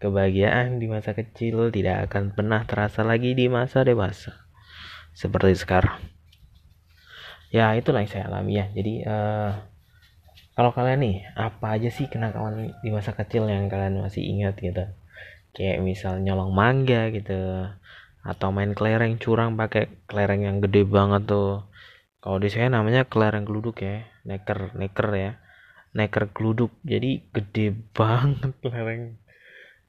Kebahagiaan 0.00 0.76
di 0.76 0.92
masa 0.92 1.16
kecil 1.16 1.72
tidak 1.72 2.12
akan 2.12 2.36
pernah 2.36 2.68
terasa 2.68 3.00
lagi 3.00 3.32
di 3.32 3.48
masa 3.48 3.80
dewasa. 3.80 4.48
Seperti 5.16 5.56
sekarang 5.56 6.19
ya 7.50 7.74
itulah 7.74 8.00
yang 8.02 8.10
saya 8.10 8.30
alami 8.30 8.62
ya. 8.62 8.66
Jadi 8.70 8.94
uh, 9.04 9.52
kalau 10.54 10.70
kalian 10.70 11.00
nih 11.02 11.16
apa 11.34 11.78
aja 11.78 11.90
sih 11.90 12.06
kenakalan 12.06 12.74
di 12.82 12.90
masa 12.94 13.14
kecil 13.14 13.50
yang 13.50 13.66
kalian 13.66 14.02
masih 14.02 14.22
ingat 14.22 14.58
gitu? 14.62 14.86
Kayak 15.50 15.82
misal 15.82 16.22
nyolong 16.22 16.54
mangga 16.54 17.10
gitu 17.10 17.66
atau 18.20 18.48
main 18.52 18.70
kelereng 18.76 19.16
curang 19.18 19.58
pakai 19.58 19.90
kelereng 20.06 20.46
yang 20.46 20.56
gede 20.62 20.86
banget 20.86 21.26
tuh. 21.26 21.66
Kalau 22.20 22.38
di 22.38 22.48
saya 22.52 22.70
namanya 22.70 23.08
kelereng 23.08 23.42
geluduk 23.48 23.82
ya 23.82 24.06
neker 24.22 24.78
neker 24.78 25.08
ya 25.18 25.30
neker 25.90 26.30
geluduk. 26.30 26.70
Jadi 26.86 27.26
gede 27.34 27.74
banget 27.90 28.54
lereng 28.62 29.18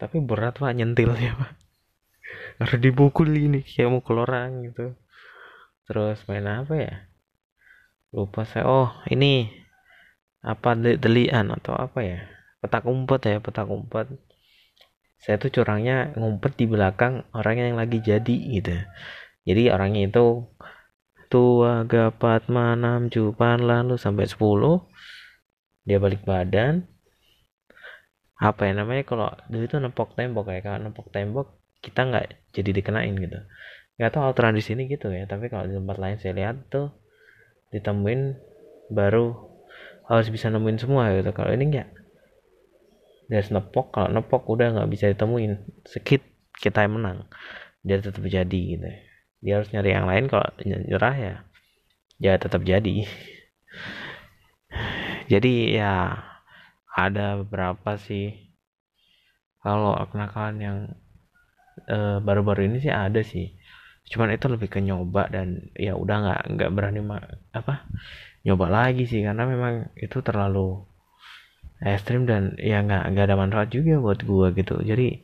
tapi 0.02 0.18
berat 0.18 0.58
pak 0.58 0.74
nyentilnya 0.74 1.38
pak. 1.38 1.54
Harus 2.58 2.82
dibukul 2.82 3.30
ini 3.30 3.62
kayak 3.62 3.92
mau 3.94 4.02
orang 4.18 4.66
gitu. 4.66 4.98
Terus 5.86 6.18
main 6.26 6.48
apa 6.48 6.74
ya 6.74 7.11
lupa 8.12 8.44
saya. 8.44 8.68
Oh 8.68 8.90
ini 9.08 9.48
apa 10.44 10.76
delian 10.76 11.52
atau 11.56 11.74
apa 11.76 12.00
ya? 12.04 12.20
Petak 12.62 12.86
umpet 12.86 13.22
ya 13.26 13.38
petak 13.40 13.68
umpet. 13.72 14.08
Saya 15.22 15.38
tuh 15.38 15.54
curangnya 15.54 16.14
ngumpet 16.18 16.58
di 16.58 16.66
belakang 16.66 17.26
orang 17.34 17.56
yang 17.58 17.78
lagi 17.78 18.02
jadi 18.02 18.38
gitu. 18.58 18.74
Jadi 19.46 19.70
orangnya 19.74 20.10
itu 20.10 20.46
tua 21.32 21.88
gapat 21.88 22.52
manam 22.52 23.08
cupan 23.08 23.64
lalu 23.64 23.96
sampai 23.96 24.26
10 24.28 24.84
dia 25.86 25.98
balik 25.98 26.26
badan. 26.26 26.86
Apa 28.42 28.70
ya 28.70 28.74
namanya 28.74 29.06
kalau 29.06 29.30
dulu 29.50 29.64
itu 29.70 29.78
nempok 29.78 30.18
tembok 30.18 30.50
ya 30.50 30.60
kalau 30.66 30.90
nempok 30.90 31.08
tembok 31.14 31.48
kita 31.86 32.02
nggak 32.10 32.26
jadi 32.58 32.70
dikenain 32.82 33.14
gitu. 33.14 33.40
Nggak 33.98 34.10
tahu 34.18 34.24
alternatif 34.26 34.58
di 34.58 34.66
sini 34.66 34.82
gitu 34.90 35.14
ya 35.14 35.30
tapi 35.30 35.50
kalau 35.54 35.70
di 35.70 35.78
tempat 35.78 35.98
lain 36.02 36.18
saya 36.18 36.34
lihat 36.34 36.66
tuh 36.74 37.01
ditemuin 37.72 38.36
baru 38.92 39.32
harus 40.12 40.28
bisa 40.28 40.52
nemuin 40.52 40.78
semua 40.80 41.12
gitu. 41.16 41.32
Kalau 41.32 41.52
ini 41.56 41.72
enggak 41.72 41.90
dari 43.32 43.48
nepok 43.48 43.96
kalau 43.96 44.12
nepok 44.12 44.44
udah 44.52 44.76
nggak 44.76 44.90
bisa 44.92 45.08
ditemuin. 45.08 45.84
Sekit 45.88 46.22
kita 46.60 46.84
yang 46.84 47.00
menang 47.00 47.32
dia 47.82 47.98
tetap 47.98 48.22
jadi 48.28 48.62
gitu. 48.76 48.88
Dia 49.42 49.54
harus 49.58 49.72
nyari 49.72 49.90
yang 49.96 50.06
lain 50.06 50.28
kalau 50.28 50.46
nyerah 50.68 51.16
ya 51.16 51.36
ya 52.22 52.38
tetap 52.38 52.62
jadi. 52.62 52.96
Jadi 55.32 55.80
ya 55.80 56.20
ada 56.92 57.40
beberapa 57.40 57.96
sih. 57.96 58.52
Kalau 59.64 59.96
kenakalan 60.12 60.58
yang 60.60 60.78
eh, 61.88 62.20
baru-baru 62.20 62.68
ini 62.68 62.84
sih 62.84 62.92
ada 62.92 63.24
sih 63.24 63.56
cuman 64.12 64.36
itu 64.36 64.46
lebih 64.52 64.68
ke 64.68 64.84
nyoba 64.84 65.32
dan 65.32 65.72
ya 65.80 65.96
udah 65.96 66.16
nggak 66.20 66.42
nggak 66.60 66.70
berani 66.76 67.00
apa 67.56 67.88
nyoba 68.44 68.68
lagi 68.68 69.08
sih. 69.08 69.24
Karena 69.24 69.48
memang 69.48 69.96
itu 69.96 70.20
terlalu 70.20 70.84
ekstrim 71.80 72.28
dan 72.28 72.60
ya 72.60 72.84
nggak 72.84 73.16
nggak 73.16 73.26
ada 73.32 73.36
manfaat 73.40 73.72
juga 73.72 74.04
buat 74.04 74.20
gua 74.28 74.52
gitu. 74.52 74.84
Jadi 74.84 75.24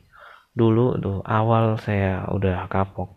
dulu 0.56 0.96
tuh 0.98 1.20
awal 1.22 1.76
saya 1.78 2.26
udah 2.32 2.66
kapok 2.72 3.14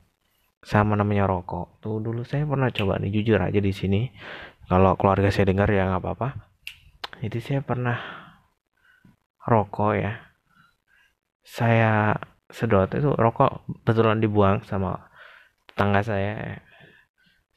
sama 0.62 0.94
namanya 0.94 1.26
rokok 1.26 1.82
tuh 1.82 1.98
dulu 1.98 2.22
saya 2.22 2.46
pernah 2.46 2.70
coba 2.70 3.02
nih 3.02 3.10
jujur 3.16 3.40
aja 3.40 3.58
di 3.64 3.74
sini. 3.74 4.12
Kalau 4.68 5.00
keluarga 5.00 5.32
saya 5.32 5.48
dengar 5.50 5.72
ya 5.72 5.88
nggak 5.88 6.04
apa-apa. 6.04 6.28
Jadi 7.24 7.38
saya 7.40 7.60
pernah 7.64 7.98
rokok 9.48 9.94
ya. 9.96 10.20
Saya 11.42 12.20
sedot 12.52 12.92
itu 12.94 13.16
rokok 13.16 13.64
betulan 13.88 14.20
dibuang 14.20 14.62
sama 14.68 15.11
tetangga 15.82 16.06
saya. 16.06 16.62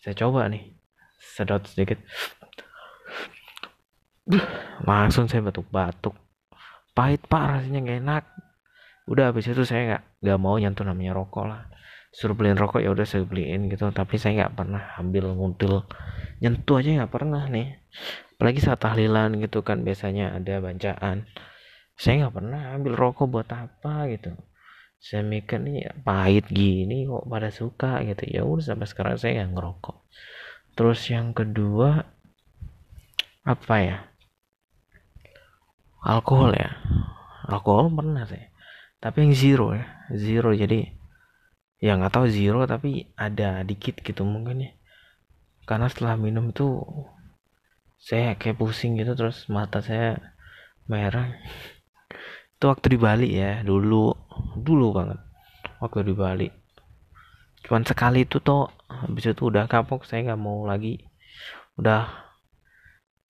Saya 0.00 0.16
coba 0.16 0.48
nih 0.48 0.72
sedot 1.20 1.60
sedikit. 1.68 2.00
Langsung 4.88 5.28
saya 5.28 5.44
batuk-batuk. 5.44 6.16
Pahit 6.96 7.20
pak 7.28 7.60
rasanya 7.60 7.84
gak 7.84 8.00
enak. 8.00 8.24
Udah 9.12 9.28
habis 9.28 9.44
itu 9.44 9.60
saya 9.68 9.84
nggak 9.84 10.02
nggak 10.24 10.38
mau 10.40 10.56
nyentuh 10.56 10.88
namanya 10.88 11.12
rokok 11.12 11.44
lah. 11.44 11.68
Suruh 12.16 12.32
beliin 12.32 12.56
rokok 12.56 12.80
ya 12.80 12.88
udah 12.88 13.04
saya 13.04 13.28
beliin 13.28 13.68
gitu. 13.68 13.84
Tapi 13.92 14.16
saya 14.16 14.48
nggak 14.48 14.56
pernah 14.56 14.96
ambil 14.96 15.28
nguntil. 15.36 15.84
Nyentuh 16.40 16.80
aja 16.80 17.04
nggak 17.04 17.12
pernah 17.12 17.44
nih. 17.52 17.76
Apalagi 18.40 18.64
saat 18.64 18.80
tahlilan 18.80 19.36
gitu 19.36 19.60
kan 19.60 19.84
biasanya 19.84 20.32
ada 20.32 20.64
bacaan 20.64 21.28
saya 21.94 22.26
nggak 22.26 22.34
pernah 22.34 22.74
ambil 22.74 22.92
rokok 22.98 23.30
buat 23.30 23.46
apa 23.54 24.10
gitu 24.10 24.34
saya 25.04 25.20
mikir 25.20 25.60
nih 25.60 25.92
pahit 26.00 26.48
gini 26.48 27.04
kok 27.04 27.28
pada 27.28 27.52
suka 27.52 28.00
gitu. 28.08 28.24
Ya 28.24 28.42
udah 28.48 28.64
sampai 28.72 28.88
sekarang 28.88 29.20
saya 29.20 29.44
nggak 29.44 29.52
ngerokok. 29.52 29.96
Terus 30.72 31.00
yang 31.12 31.36
kedua 31.36 32.08
apa 33.44 33.74
ya? 33.84 33.98
Alkohol 36.00 36.56
ya. 36.56 36.72
Alkohol 37.52 37.92
pernah 37.92 38.24
sih 38.24 38.54
tapi 39.04 39.28
yang 39.28 39.36
zero 39.36 39.76
ya. 39.76 39.84
Zero 40.16 40.56
jadi 40.56 40.88
ya 41.76 42.00
nggak 42.00 42.16
tahu 42.16 42.26
zero 42.32 42.64
tapi 42.64 43.12
ada 43.20 43.60
dikit 43.60 44.00
gitu 44.00 44.24
mungkin 44.24 44.64
ya. 44.64 44.72
Karena 45.68 45.92
setelah 45.92 46.16
minum 46.16 46.48
itu 46.48 46.80
saya 48.00 48.40
kayak 48.40 48.56
pusing 48.56 48.96
gitu 48.96 49.12
terus 49.12 49.44
mata 49.52 49.84
saya 49.84 50.32
merah. 50.88 51.36
Itu 52.56 52.72
waktu 52.72 52.96
di 52.96 52.98
Bali 53.02 53.28
ya 53.36 53.60
dulu 53.60 54.23
dulu 54.58 54.94
banget 54.96 55.20
waktu 55.80 56.06
di 56.06 56.14
Bali. 56.16 56.48
Cuman 57.64 57.82
sekali 57.88 58.28
itu 58.28 58.40
toh 58.44 58.68
habis 58.88 59.24
itu 59.24 59.48
udah 59.48 59.64
kapok 59.64 60.04
saya 60.04 60.24
nggak 60.32 60.40
mau 60.40 60.68
lagi. 60.68 61.00
Udah 61.80 62.08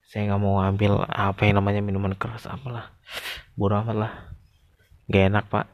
saya 0.05 0.31
nggak 0.31 0.41
mau 0.43 0.59
ambil 0.59 1.07
apa 1.07 1.47
yang 1.47 1.63
namanya 1.63 1.81
minuman 1.81 2.13
keras 2.15 2.47
apalah. 2.47 2.91
Bodoh 3.55 3.79
amat 3.83 3.95
lah. 3.95 4.13
Gak 5.07 5.31
enak 5.31 5.45
pak. 5.47 5.67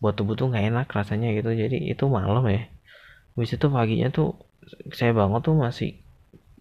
Buat 0.00 0.16
tubuh 0.16 0.36
tuh 0.36 0.48
nggak 0.48 0.72
enak 0.72 0.86
rasanya 0.88 1.32
gitu 1.36 1.52
jadi 1.52 1.76
itu 1.76 2.04
malam 2.08 2.44
ya. 2.48 2.68
Habis 3.36 3.56
itu 3.60 3.66
paginya 3.68 4.08
tuh 4.08 4.36
saya 4.96 5.12
bangun 5.12 5.40
tuh 5.44 5.54
masih 5.54 6.00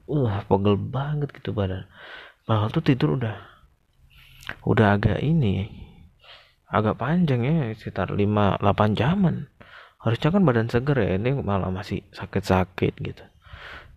uh 0.05 0.43
pegel 0.45 0.75
banget 0.77 1.31
gitu 1.35 1.55
badan. 1.55 1.87
Padahal 2.45 2.69
tuh 2.69 2.83
tidur 2.83 3.17
udah 3.17 3.35
udah 4.61 4.99
agak 4.99 5.23
ini 5.25 5.84
agak 6.69 6.97
panjang 6.97 7.45
ya 7.45 7.55
sekitar 7.77 8.13
5 8.13 8.61
8 8.61 8.97
jaman. 8.97 9.49
Harusnya 10.01 10.29
kan 10.29 10.41
badan 10.45 10.69
seger 10.69 10.97
ya 11.01 11.17
ini 11.17 11.33
malah 11.41 11.73
masih 11.73 12.05
sakit-sakit 12.13 12.93
gitu. 13.01 13.23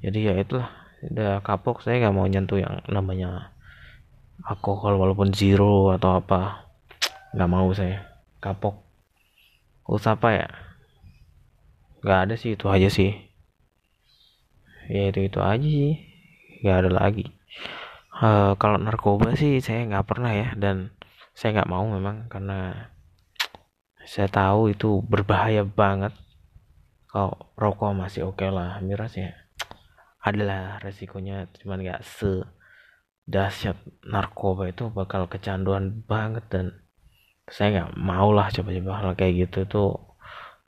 Jadi 0.00 0.18
ya 0.24 0.34
itulah 0.40 0.68
udah 1.04 1.44
kapok 1.44 1.84
saya 1.84 2.02
nggak 2.02 2.16
mau 2.16 2.26
nyentuh 2.26 2.58
yang 2.58 2.82
namanya 2.90 3.54
alkohol 4.44 4.96
walaupun 4.96 5.34
zero 5.34 5.92
atau 5.92 6.20
apa. 6.20 6.68
Nggak 7.36 7.50
mau 7.50 7.68
saya 7.76 8.08
kapok. 8.40 8.80
Usah 9.88 10.16
apa 10.16 10.28
ya? 10.32 10.48
Nggak 12.04 12.20
ada 12.24 12.34
sih 12.36 12.56
itu 12.56 12.66
aja 12.68 12.88
sih. 12.88 13.12
Ya 14.88 15.12
itu 15.12 15.28
itu 15.28 15.40
aja 15.44 15.68
sih. 15.68 15.96
Nggak 16.64 16.76
ada 16.84 16.90
lagi. 16.92 17.26
Uh, 18.18 18.58
kalau 18.58 18.80
narkoba 18.82 19.38
sih 19.38 19.62
saya 19.62 19.86
nggak 19.86 20.06
pernah 20.08 20.34
ya 20.34 20.50
dan 20.58 20.90
saya 21.38 21.54
nggak 21.54 21.70
mau 21.70 21.86
memang 21.86 22.26
karena 22.26 22.90
saya 24.02 24.26
tahu 24.26 24.74
itu 24.74 24.98
berbahaya 25.06 25.62
banget. 25.62 26.10
Kalau 27.06 27.54
rokok 27.54 27.94
masih 27.94 28.26
oke 28.26 28.42
okay 28.42 28.50
lah 28.50 28.82
miras 28.82 29.14
ya 29.14 29.30
adalah 30.18 30.82
resikonya. 30.82 31.46
Cuman 31.62 31.86
nggak 31.86 32.02
se 32.02 32.42
dahsyat 33.30 33.78
narkoba 34.02 34.66
itu 34.66 34.90
bakal 34.90 35.30
kecanduan 35.30 36.02
banget 36.10 36.42
dan 36.50 36.66
saya 37.46 37.86
nggak 37.86 37.90
mau 38.02 38.34
lah 38.34 38.50
coba-coba 38.50 38.92
hal 38.98 39.10
kayak 39.14 39.46
gitu 39.46 39.60
tuh. 39.70 39.90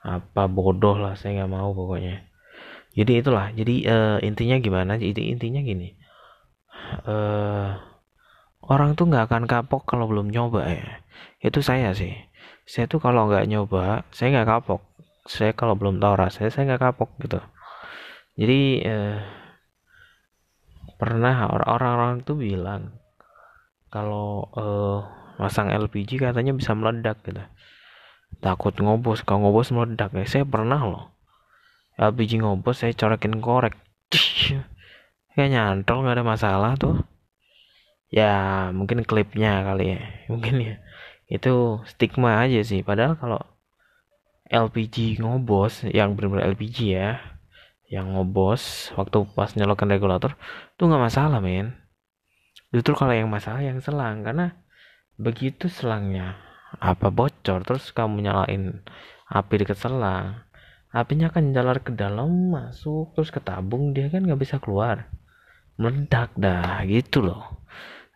Apa 0.07 0.47
bodoh 0.47 0.95
lah 1.03 1.19
saya 1.19 1.43
nggak 1.43 1.51
mau 1.51 1.75
pokoknya. 1.75 2.31
Jadi 2.95 3.13
itulah 3.19 3.51
jadi 3.51 3.75
uh, 3.91 4.19
intinya 4.23 4.63
gimana? 4.63 4.95
Jadi 4.95 5.35
intinya 5.35 5.59
gini 5.67 5.99
uh, 7.07 7.90
orang 8.67 8.99
tuh 8.99 9.09
nggak 9.09 9.31
akan 9.31 9.45
kapok 9.49 9.89
kalau 9.89 10.11
belum 10.11 10.29
nyoba 10.29 10.69
ya. 10.69 11.01
Itu 11.41 11.65
saya 11.65 11.97
sih. 11.97 12.13
Saya 12.69 12.87
tuh 12.87 13.01
kalau 13.01 13.29
nggak 13.29 13.49
nyoba 13.49 14.05
saya 14.13 14.41
nggak 14.41 14.49
kapok. 14.49 14.83
Saya 15.25 15.53
kalau 15.57 15.77
belum 15.77 16.01
tahu 16.01 16.15
rasanya 16.17 16.51
saya 16.53 16.65
nggak 16.75 16.83
kapok 16.93 17.11
gitu. 17.23 17.41
Jadi 18.41 18.61
uh, 18.85 19.19
pernah 21.01 21.49
orang-orang 21.49 22.25
tuh 22.25 22.37
bilang 22.37 22.97
kalau 23.89 24.49
uh, 24.55 25.01
masang 25.41 25.73
LPG 25.73 26.21
katanya 26.21 26.53
bisa 26.53 26.77
meledak 26.77 27.21
gitu. 27.25 27.41
Takut 28.41 28.77
ngobos 28.77 29.25
kalau 29.25 29.49
ngobos 29.49 29.73
meledak 29.73 30.13
ya. 30.15 30.25
Saya 30.29 30.45
pernah 30.45 30.81
loh. 30.85 31.05
LPG 32.01 32.41
ngobos 32.41 32.81
saya 32.81 32.97
corekin 32.97 33.41
korek 33.45 33.77
kayak 35.35 35.51
nyantol 35.55 36.03
nggak 36.03 36.21
ada 36.21 36.25
masalah 36.27 36.73
tuh 36.75 37.01
ya 38.11 38.69
mungkin 38.75 39.07
klipnya 39.07 39.63
kali 39.63 39.97
ya. 39.97 40.03
Mungkin 40.31 40.55
ya. 40.61 40.75
Itu 41.31 41.87
stigma 41.87 42.43
aja 42.43 42.61
sih. 42.67 42.83
Padahal 42.83 43.15
kalau 43.17 43.41
LPG 44.51 45.23
ngobos 45.23 45.87
yang 45.87 46.19
benar-benar 46.19 46.51
LPG 46.59 46.79
ya 46.91 47.23
yang 47.91 48.15
ngobos 48.15 48.95
waktu 48.95 49.27
pas 49.35 49.51
nyolokan 49.55 49.91
regulator 49.91 50.35
tuh 50.75 50.91
nggak 50.91 51.05
masalah 51.07 51.39
men. 51.39 51.79
Justru 52.75 52.99
kalau 52.99 53.15
yang 53.15 53.31
masalah 53.31 53.63
yang 53.63 53.79
selang. 53.79 54.27
Karena 54.27 54.59
begitu 55.15 55.71
selangnya 55.71 56.39
apa 56.79 57.11
bocor 57.11 57.67
terus 57.67 57.91
kamu 57.91 58.31
nyalain 58.31 58.79
api 59.27 59.55
dekat 59.59 59.75
selang 59.75 60.47
apinya 60.95 61.31
akan 61.31 61.51
jalar 61.51 61.83
ke 61.83 61.91
dalam 61.95 62.51
masuk 62.55 63.11
terus 63.15 63.31
ke 63.35 63.43
tabung 63.43 63.91
dia 63.95 64.11
kan 64.11 64.27
nggak 64.27 64.43
bisa 64.43 64.59
keluar. 64.59 65.07
Meledak 65.79 66.35
dah 66.37 66.83
gitu 66.85 67.23
loh 67.25 67.60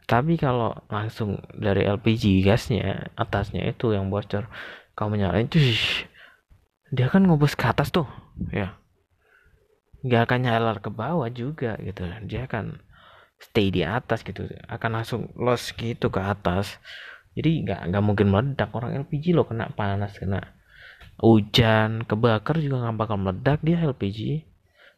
tapi 0.05 0.37
kalau 0.37 0.77
langsung 0.93 1.41
dari 1.57 1.89
LPG 1.89 2.45
gasnya 2.45 3.09
atasnya 3.17 3.65
itu 3.65 3.97
yang 3.97 4.13
bocor 4.13 4.49
kamu 4.93 5.25
nyalain 5.25 5.49
tuh 5.49 5.65
dia 6.95 7.11
kan 7.11 7.25
ngobos 7.27 7.59
ke 7.59 7.65
atas 7.67 7.91
tuh 7.91 8.07
ya. 8.55 8.79
Nggak 10.05 10.23
akan 10.31 10.41
nyalar 10.45 10.77
ke 10.85 10.91
bawah 10.93 11.27
juga 11.33 11.75
gitu. 11.81 12.05
Dia 12.29 12.47
akan 12.47 12.79
stay 13.41 13.73
di 13.75 13.83
atas 13.83 14.23
gitu 14.23 14.47
akan 14.71 15.03
langsung 15.03 15.33
los 15.35 15.73
gitu 15.75 16.13
ke 16.13 16.21
atas. 16.21 16.79
Jadi 17.35 17.65
nggak 17.67 17.91
nggak 17.91 18.05
mungkin 18.05 18.29
meledak. 18.31 18.71
Orang 18.77 18.95
LPG 18.95 19.35
lo 19.35 19.49
kena 19.49 19.73
panas 19.73 20.15
kena 20.21 20.55
hujan 21.19 22.05
kebakar 22.05 22.59
juga 22.59 22.87
nggak 22.87 22.99
bakal 22.99 23.17
meledak 23.19 23.59
dia 23.63 23.79
LPG 23.87 24.51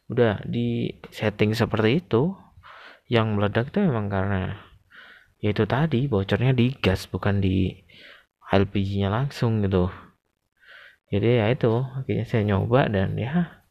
udah 0.07 0.41
di 0.47 0.97
setting 1.13 1.53
seperti 1.53 2.01
itu 2.01 2.33
yang 3.05 3.37
meledak 3.37 3.69
itu 3.69 3.83
memang 3.83 4.09
karena 4.09 4.66
yaitu 5.43 5.69
tadi 5.69 6.09
bocornya 6.09 6.53
di 6.53 6.73
gas 6.73 7.05
bukan 7.05 7.37
di 7.37 7.77
LPG 8.47 9.05
nya 9.05 9.09
langsung 9.11 9.61
gitu. 9.61 9.91
Jadi 11.07 11.39
ya 11.39 11.47
itu 11.51 11.71
akhirnya 11.71 12.25
saya 12.27 12.43
nyoba 12.43 12.91
dan 12.91 13.15
ya 13.15 13.63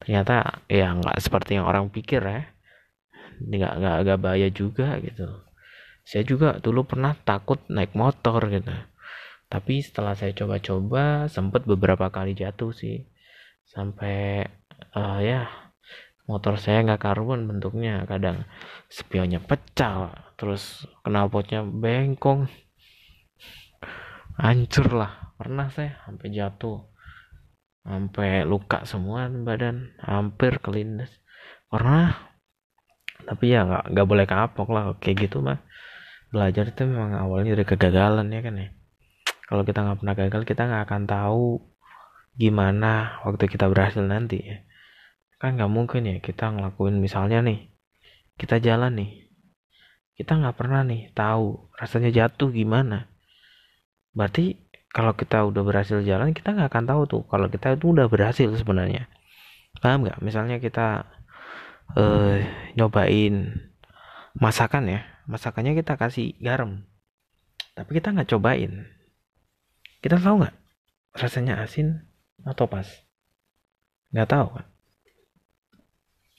ternyata 0.00 0.64
ya 0.68 0.92
nggak 0.96 1.20
seperti 1.20 1.60
yang 1.60 1.66
orang 1.68 1.88
pikir 1.88 2.20
ya. 2.24 2.48
Nggak 3.40 3.72
nggak 3.80 3.96
agak 4.04 4.18
bahaya 4.20 4.48
juga 4.52 4.96
gitu. 5.00 5.28
Saya 6.04 6.22
juga 6.22 6.60
dulu 6.60 6.84
pernah 6.84 7.16
takut 7.24 7.58
naik 7.72 7.96
motor 7.96 8.44
gitu. 8.52 8.72
Tapi 9.48 9.80
setelah 9.80 10.12
saya 10.12 10.36
coba-coba 10.36 11.28
sempat 11.32 11.64
beberapa 11.64 12.08
kali 12.12 12.36
jatuh 12.36 12.72
sih. 12.76 13.08
Sampai 13.64 14.44
uh, 14.92 15.18
ya 15.24 15.48
motor 16.24 16.56
saya 16.56 16.80
nggak 16.84 17.04
karuan 17.04 17.44
bentuknya 17.44 18.08
kadang 18.08 18.48
spionnya 18.88 19.44
pecah 19.44 20.32
terus 20.40 20.88
knalpotnya 21.04 21.64
bengkong. 21.64 22.48
Hancur 24.34 24.88
lah 24.90 25.34
pernah 25.36 25.68
saya 25.70 26.00
sampai 26.08 26.32
jatuh. 26.32 26.80
Sampai 27.84 28.48
luka 28.48 28.88
semua 28.88 29.28
badan 29.28 29.92
hampir 30.00 30.56
kelindas 30.64 31.12
pernah 31.68 32.16
tapi 33.28 33.52
ya 33.52 33.68
nggak 33.68 33.92
nggak 33.92 34.08
boleh 34.08 34.26
kapok 34.28 34.68
lah 34.72 34.84
kayak 34.96 35.28
gitu 35.28 35.44
mah. 35.44 35.60
Belajar 36.32 36.72
itu 36.72 36.82
memang 36.88 37.14
awalnya 37.14 37.54
dari 37.54 37.68
kegagalan 37.68 38.32
ya 38.32 38.40
kan 38.40 38.54
ya. 38.56 38.68
Kalau 39.44 39.62
kita 39.62 39.84
nggak 39.84 39.98
pernah 40.00 40.14
gagal 40.16 40.42
kita 40.48 40.62
nggak 40.66 40.82
akan 40.88 41.02
tahu 41.04 41.46
gimana 42.34 43.22
waktu 43.22 43.46
kita 43.46 43.70
berhasil 43.70 44.02
nanti 44.02 44.42
ya 44.42 44.58
kan 45.44 45.60
nggak 45.60 45.72
mungkin 45.76 46.08
ya 46.08 46.16
kita 46.24 46.56
ngelakuin. 46.56 46.96
Misalnya 47.04 47.44
nih 47.44 47.68
kita 48.40 48.64
jalan 48.64 48.96
nih. 48.96 49.28
Kita 50.16 50.40
nggak 50.40 50.56
pernah 50.56 50.80
nih 50.80 51.12
tahu 51.12 51.68
rasanya 51.76 52.08
jatuh 52.08 52.48
gimana. 52.48 53.12
Berarti 54.16 54.56
kalau 54.88 55.12
kita 55.12 55.44
udah 55.44 55.60
berhasil 55.60 56.00
jalan 56.00 56.32
kita 56.32 56.56
nggak 56.56 56.70
akan 56.72 56.84
tahu 56.88 57.02
tuh 57.04 57.22
kalau 57.28 57.52
kita 57.52 57.76
itu 57.76 57.92
udah 57.92 58.08
berhasil 58.08 58.48
sebenarnya. 58.56 59.12
Paham 59.84 60.08
nggak? 60.08 60.24
Misalnya 60.24 60.56
kita 60.64 61.04
uh, 61.92 62.40
nyobain 62.72 63.68
masakan 64.32 64.88
ya. 64.88 65.00
Masakannya 65.28 65.76
kita 65.76 66.00
kasih 66.00 66.40
garam 66.40 66.88
tapi 67.76 68.00
kita 68.00 68.16
nggak 68.16 68.32
cobain. 68.32 68.88
Kita 70.00 70.16
tahu 70.16 70.40
nggak? 70.40 70.56
Rasanya 71.20 71.60
asin 71.60 72.08
atau 72.46 72.64
pas? 72.70 72.86
Nggak 74.14 74.30
tahu 74.30 74.48
kan 74.56 74.73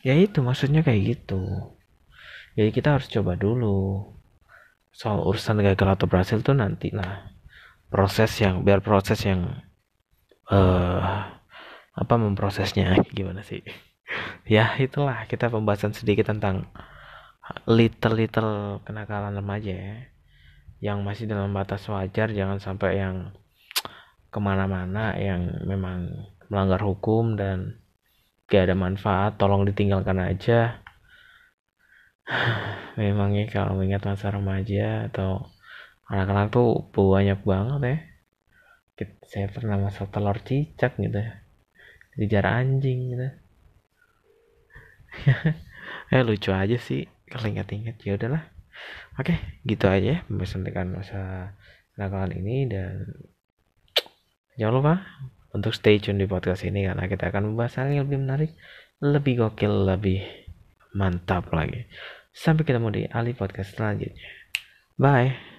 ya 0.05 0.13
itu 0.13 0.45
maksudnya 0.45 0.85
kayak 0.85 1.01
gitu. 1.17 1.73
Jadi 2.53 2.69
kita 2.69 3.01
harus 3.01 3.09
coba 3.09 3.33
dulu. 3.33 4.13
Soal 4.93 5.25
urusan 5.25 5.59
gagal 5.65 5.97
atau 5.97 6.05
berhasil 6.05 6.39
tuh 6.45 6.53
nanti 6.53 6.93
lah. 6.93 7.33
Proses 7.89 8.29
yang 8.37 8.61
biar 8.61 8.85
proses 8.85 9.19
yang 9.25 9.65
uh, 10.53 11.25
apa 11.97 12.13
memprosesnya 12.15 13.01
gimana 13.17 13.41
sih? 13.41 13.65
Ya 14.45 14.77
itulah 14.77 15.25
kita 15.25 15.49
pembahasan 15.49 15.97
sedikit 15.97 16.29
tentang 16.29 16.69
little 17.65 18.13
little 18.13 18.53
kenakalan 18.85 19.33
remaja 19.33 19.73
ya. 19.73 19.97
Yang 20.79 20.99
masih 21.01 21.25
dalam 21.25 21.49
batas 21.49 21.81
wajar 21.89 22.29
jangan 22.29 22.61
sampai 22.61 23.01
yang 23.01 23.33
ke 24.29 24.39
mana-mana 24.43 25.17
yang 25.17 25.65
memang 25.65 26.29
melanggar 26.51 26.83
hukum 26.85 27.33
dan 27.39 27.81
gak 28.45 28.69
ada 28.69 28.75
manfaat 28.77 29.38
tolong 29.41 29.65
ditinggalkan 29.65 30.21
aja. 30.21 30.81
Memangnya 32.99 33.49
kalau 33.49 33.77
mengingat 33.77 34.05
masa 34.05 34.34
remaja 34.34 35.10
atau 35.10 35.49
anak-anak 36.10 36.53
tuh 36.53 36.89
banyak 36.93 37.41
banget 37.41 37.81
ya. 37.81 37.97
Saya 39.25 39.47
pernah 39.51 39.75
masak 39.81 40.13
telur 40.13 40.38
cicak 40.39 40.95
gitu 41.01 41.19
ya. 41.19 41.41
Dijar 42.15 42.45
anjing 42.47 42.99
gitu. 43.13 43.27
Eh 46.13 46.21
lucu 46.21 46.53
aja 46.53 46.77
sih 46.77 47.10
kalau 47.29 47.49
ingat-ingat. 47.49 47.97
Ya 48.05 48.17
udahlah. 48.17 48.55
Oke 49.15 49.39
gitu 49.63 49.88
aja 49.88 50.27
pembahasan 50.27 50.67
tekan 50.67 50.91
masa 50.91 51.55
kenakalan 51.95 52.36
ini 52.36 52.67
dan 52.67 53.08
jangan 54.60 54.75
lupa 54.75 54.93
untuk 55.55 55.71
stay 55.71 56.03
tune 56.03 56.19
di 56.19 56.27
podcast 56.27 56.67
ini 56.67 56.83
karena 56.83 57.07
kita 57.07 57.31
akan 57.31 57.55
membahas 57.55 57.79
hal 57.79 57.95
yang 57.95 58.11
lebih 58.11 58.19
menarik 58.19 58.51
lebih 58.99 59.33
gokil 59.39 59.87
lebih 59.87 60.19
mantap 60.91 61.47
lagi. 61.55 61.87
Sampai 62.35 62.67
ketemu 62.67 62.91
di 62.91 63.01
Ali 63.07 63.31
Podcast 63.31 63.79
selanjutnya. 63.79 64.19
Bye 64.99 65.54